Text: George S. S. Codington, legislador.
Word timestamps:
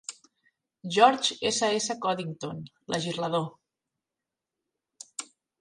George 0.95 1.35
S. 1.49 1.59
S. 1.67 1.97
Codington, 2.05 2.63
legislador. 2.97 3.47